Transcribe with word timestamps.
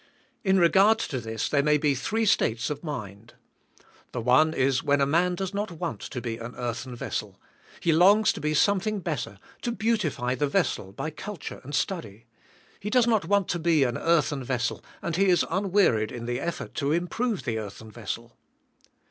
In 0.43 0.57
regard 0.59 0.97
to 0.97 1.19
this 1.19 1.47
there 1.47 1.61
may 1.61 1.77
be 1.77 1.93
three 1.93 2.25
states 2.25 2.71
of 2.71 2.83
mind. 2.83 3.35
The 4.13 4.19
one 4.21 4.51
is 4.51 4.81
when 4.81 4.99
a 4.99 5.05
man 5.05 5.35
does 5.35 5.53
not 5.53 5.69
want 5.69 6.01
to 6.01 6.19
be 6.19 6.37
an 6.39 6.55
earthen 6.55 6.95
vessel. 6.95 7.39
He 7.79 7.93
longs 7.93 8.33
to 8.33 8.41
be 8.41 8.55
something 8.55 9.01
better, 9.01 9.37
to 9.61 9.71
beautify 9.71 10.33
the 10.33 10.47
vessel 10.47 10.91
by 10.91 11.11
cul 11.11 11.37
ture 11.37 11.61
and 11.63 11.75
study. 11.75 12.25
He 12.79 12.89
does 12.89 13.05
not 13.05 13.25
want 13.25 13.47
to 13.49 13.59
be 13.59 13.83
an 13.83 13.95
earthen 13.99 14.43
vessel 14.43 14.83
and 15.03 15.17
he 15.17 15.27
is 15.27 15.45
unwearied 15.51 16.11
in 16.11 16.25
the 16.25 16.39
effort 16.39 16.73
to 16.77 16.91
improve 16.91 17.43
the 17.43 17.59
earthen 17.59 17.91
vessel. 17.91 18.35